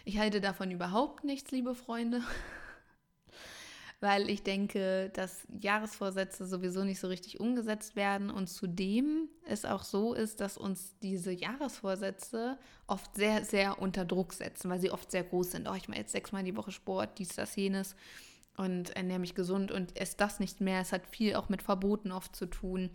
[0.03, 2.23] Ich halte davon überhaupt nichts, liebe Freunde
[3.99, 9.83] weil ich denke, dass Jahresvorsätze sowieso nicht so richtig umgesetzt werden und zudem es auch
[9.83, 15.11] so ist, dass uns diese Jahresvorsätze oft sehr, sehr unter Druck setzen, weil sie oft
[15.11, 15.67] sehr groß sind.
[15.67, 17.95] Oh, ich mache jetzt sechsmal die Woche Sport, dies, das, jenes
[18.57, 20.81] und ernähre mich gesund und esse das nicht mehr.
[20.81, 22.89] Es hat viel auch mit Verboten oft zu tun.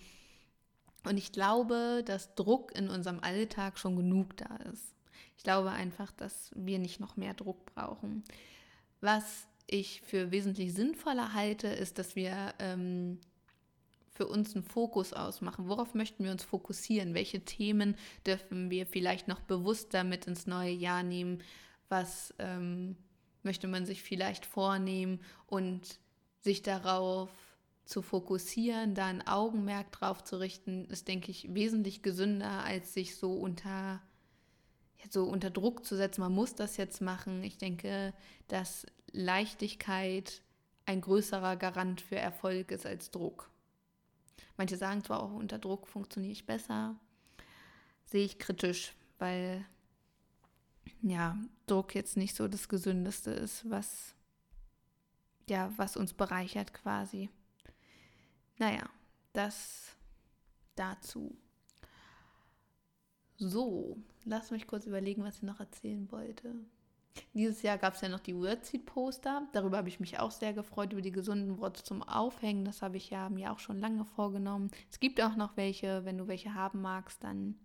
[1.04, 4.94] Und ich glaube, dass Druck in unserem Alltag schon genug da ist.
[5.36, 8.24] Ich glaube einfach, dass wir nicht noch mehr Druck brauchen.
[9.00, 13.18] Was ich für wesentlich sinnvoller halte, ist, dass wir ähm,
[14.20, 15.68] für uns einen Fokus ausmachen.
[15.68, 17.14] Worauf möchten wir uns fokussieren?
[17.14, 21.42] Welche Themen dürfen wir vielleicht noch bewusster mit ins neue Jahr nehmen?
[21.88, 22.96] Was ähm,
[23.42, 25.98] möchte man sich vielleicht vornehmen und
[26.40, 27.30] sich darauf
[27.84, 33.16] zu fokussieren, da ein Augenmerk drauf zu richten, ist, denke ich, wesentlich gesünder, als sich
[33.16, 34.00] so unter,
[35.10, 36.20] so unter Druck zu setzen.
[36.20, 37.42] Man muss das jetzt machen.
[37.42, 38.14] Ich denke,
[38.48, 40.42] dass Leichtigkeit
[40.86, 43.50] ein größerer Garant für Erfolg ist als Druck.
[44.56, 46.96] Manche sagen zwar auch, unter Druck funktioniere ich besser,
[48.04, 49.64] sehe ich kritisch, weil
[51.02, 54.14] ja, Druck jetzt nicht so das Gesündeste ist, was
[55.48, 57.28] ja, was uns bereichert quasi.
[58.58, 58.88] Naja,
[59.32, 59.96] das
[60.76, 61.36] dazu.
[63.36, 66.54] So, lass mich kurz überlegen, was ich noch erzählen wollte.
[67.34, 69.48] Dieses Jahr gab es ja noch die Wordseed-Poster.
[69.52, 72.64] Darüber habe ich mich auch sehr gefreut, über die gesunden Worte zum Aufhängen.
[72.64, 74.70] Das habe ich ja mir auch schon lange vorgenommen.
[74.90, 76.04] Es gibt auch noch welche.
[76.04, 77.56] Wenn du welche haben magst, dann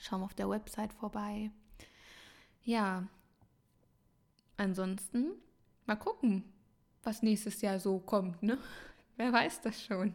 [0.00, 1.50] schau mal auf der Website vorbei.
[2.62, 3.06] Ja,
[4.56, 5.32] ansonsten
[5.86, 6.44] mal gucken,
[7.02, 8.58] was nächstes Jahr so kommt, ne?
[9.16, 10.14] Wer weiß das schon.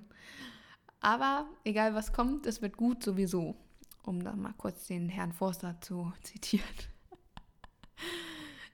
[1.00, 3.56] Aber egal was kommt, es wird gut sowieso.
[4.04, 6.68] Um dann mal kurz den Herrn Forster zu zitieren.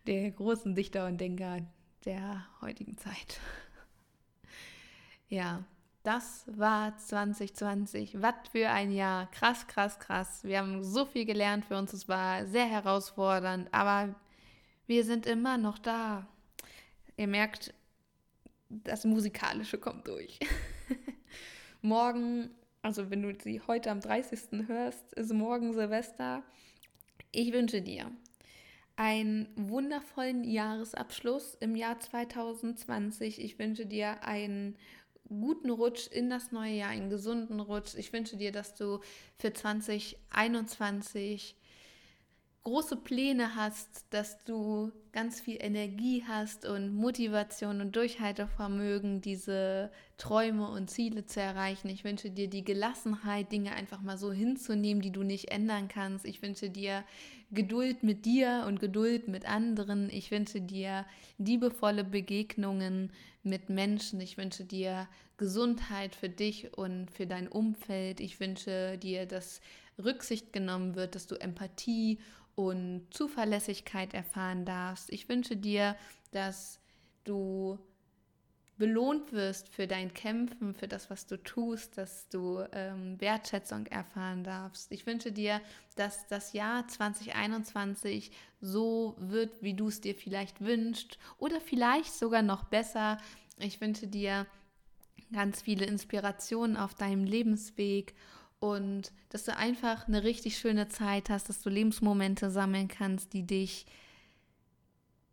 [0.07, 1.59] Der großen Dichter und Denker
[2.05, 3.41] der heutigen Zeit.
[5.27, 5.65] Ja,
[6.03, 8.21] das war 2020.
[8.21, 9.29] Was für ein Jahr.
[9.31, 10.45] Krass, krass, krass.
[10.45, 11.91] Wir haben so viel gelernt für uns.
[11.91, 14.15] Es war sehr herausfordernd, aber
[14.85, 16.25] wir sind immer noch da.
[17.17, 17.73] Ihr merkt,
[18.69, 20.39] das Musikalische kommt durch.
[21.81, 24.67] morgen, also wenn du sie heute am 30.
[24.67, 26.43] hörst, ist morgen Silvester.
[27.33, 28.09] Ich wünsche dir
[28.97, 33.41] einen wundervollen Jahresabschluss im Jahr 2020.
[33.41, 34.75] Ich wünsche dir einen
[35.29, 37.95] guten Rutsch in das neue Jahr, einen gesunden Rutsch.
[37.95, 38.99] Ich wünsche dir, dass du
[39.37, 41.55] für 2021
[42.67, 50.69] große Pläne hast, dass du ganz viel Energie hast und Motivation und Durchhaltevermögen, diese Träume
[50.69, 51.87] und Ziele zu erreichen.
[51.87, 56.25] Ich wünsche dir die Gelassenheit, Dinge einfach mal so hinzunehmen, die du nicht ändern kannst.
[56.25, 57.05] Ich wünsche dir
[57.51, 60.09] Geduld mit dir und Geduld mit anderen.
[60.09, 61.05] Ich wünsche dir
[61.37, 64.19] liebevolle Begegnungen mit Menschen.
[64.19, 68.19] Ich wünsche dir Gesundheit für dich und für dein Umfeld.
[68.19, 69.61] Ich wünsche dir, dass
[70.03, 72.19] Rücksicht genommen wird, dass du Empathie
[72.57, 75.11] und Zuverlässigkeit erfahren darfst.
[75.11, 75.95] Ich wünsche dir,
[76.31, 76.79] dass
[77.23, 77.77] du
[78.79, 84.43] belohnt wirst für dein Kämpfen, für das, was du tust, dass du ähm, Wertschätzung erfahren
[84.43, 84.91] darfst.
[84.91, 85.61] Ich wünsche dir,
[85.95, 92.41] dass das Jahr 2021 so wird, wie du es dir vielleicht wünschst oder vielleicht sogar
[92.41, 93.19] noch besser.
[93.59, 94.47] Ich wünsche dir
[95.31, 98.15] ganz viele Inspirationen auf deinem Lebensweg
[98.59, 103.43] und dass du einfach eine richtig schöne Zeit hast, dass du Lebensmomente sammeln kannst, die
[103.45, 103.85] dich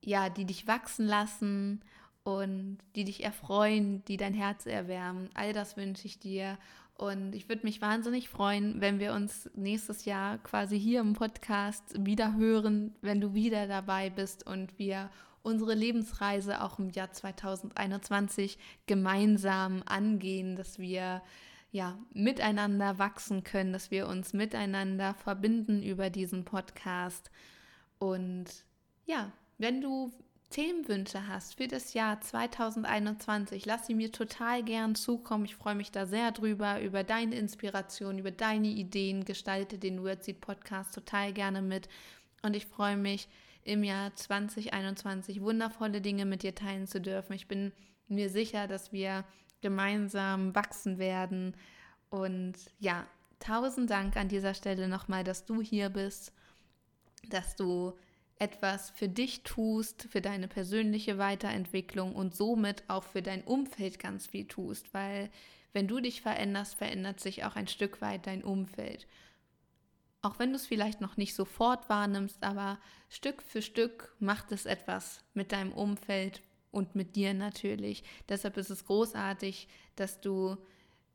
[0.07, 1.81] ja, die dich wachsen lassen
[2.23, 5.31] und die dich erfreuen, die dein Herz erwärmen.
[5.35, 6.59] All das wünsche ich dir
[6.97, 11.83] und ich würde mich wahnsinnig freuen, wenn wir uns nächstes Jahr quasi hier im Podcast
[11.99, 15.11] wieder hören, wenn du wieder dabei bist und wir
[15.43, 21.21] unsere Lebensreise auch im Jahr 2021 gemeinsam angehen, dass wir
[21.75, 27.33] ja, miteinander wachsen können, dass wir uns miteinander verbinden über diesen Podcast.
[27.99, 28.45] Und
[29.07, 30.13] ja, wenn du
[30.51, 35.47] Themenwünsche hast für das Jahr 2021, lass sie mir total gern zukommen.
[35.47, 39.25] Ich freue mich da sehr drüber, über deine Inspiration, über deine Ideen.
[39.25, 41.89] Gestalte den Wordseed Podcast total gerne mit.
[42.43, 43.29] Und ich freue mich,
[43.65, 47.33] im Jahr 2021 wundervolle Dinge mit dir teilen zu dürfen.
[47.33, 47.73] Ich bin
[48.07, 49.25] mir sicher, dass wir
[49.65, 51.57] gemeinsam wachsen werden.
[52.11, 53.07] Und ja,
[53.41, 56.35] tausend Dank an dieser Stelle nochmal, dass du hier bist,
[57.31, 57.95] dass du
[58.39, 64.27] etwas für dich tust, für deine persönliche Weiterentwicklung und somit auch für dein Umfeld ganz
[64.27, 65.31] viel tust, weil
[65.73, 69.07] wenn du dich veränderst, verändert sich auch ein Stück weit dein Umfeld.
[70.21, 74.67] Auch wenn du es vielleicht noch nicht sofort wahrnimmst, aber Stück für Stück macht es
[74.67, 76.43] etwas mit deinem Umfeld,
[76.75, 78.03] und mit dir natürlich.
[78.29, 80.57] Deshalb ist es großartig, dass du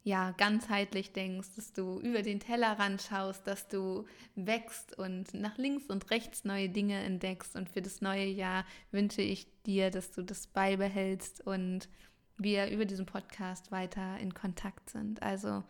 [0.04, 5.86] ja ganzheitlich denkst, dass du über den Tellerrand schaust, dass du wächst und nach links
[5.88, 7.56] und rechts neue Dinge entdeckst.
[7.56, 11.90] Und für das neue Jahr wünsche ich dir, dass du das beibehältst und
[12.38, 15.22] wir über diesen Podcast weiter in Kontakt sind.
[15.22, 15.64] Also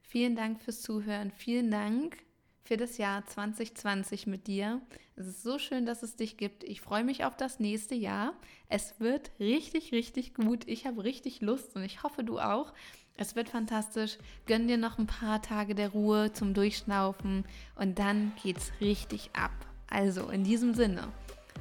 [0.00, 2.16] vielen Dank fürs Zuhören, vielen Dank
[2.64, 4.80] für das Jahr 2020 mit dir.
[5.16, 6.64] Es ist so schön, dass es dich gibt.
[6.64, 8.34] Ich freue mich auf das nächste Jahr.
[8.68, 10.66] Es wird richtig, richtig gut.
[10.66, 12.72] Ich habe richtig Lust und ich hoffe, du auch.
[13.16, 14.18] Es wird fantastisch.
[14.46, 17.44] Gönn dir noch ein paar Tage der Ruhe zum Durchschnaufen
[17.76, 19.52] und dann geht's richtig ab.
[19.88, 21.08] Also in diesem Sinne,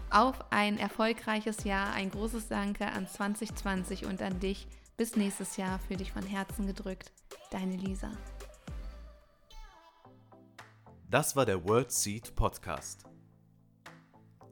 [0.09, 4.67] auf ein erfolgreiches Jahr, ein großes Danke an 2020 und an dich.
[4.97, 7.11] Bis nächstes Jahr für dich von Herzen gedrückt.
[7.49, 8.11] Deine Lisa.
[11.11, 13.03] Das war der World Seed Podcast.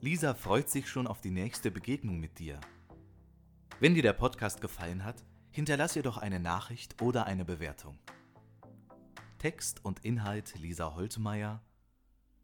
[0.02, 2.60] Lisa freut sich schon auf die nächste Begegnung mit dir.
[3.78, 7.98] Wenn dir der Podcast gefallen hat, hinterlass ihr doch eine Nachricht oder eine Bewertung.
[9.38, 11.64] Text und Inhalt Lisa Holtmeier,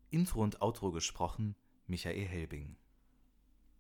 [0.09, 1.55] Intro und Outro gesprochen
[1.87, 2.79] Michael Helbing.